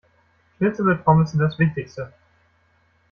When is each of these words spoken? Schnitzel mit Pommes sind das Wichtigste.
Schnitzel 0.57 0.83
mit 0.85 1.05
Pommes 1.05 1.29
sind 1.29 1.41
das 1.41 1.59
Wichtigste. 1.59 2.11